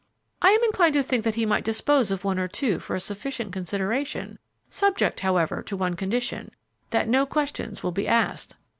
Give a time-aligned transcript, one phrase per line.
[0.41, 2.99] "I am inclined to think that he might dispose of one or two for a
[2.99, 6.49] sufficient consideration, subject, however, to one condition,
[6.89, 8.55] that no questions will be asked."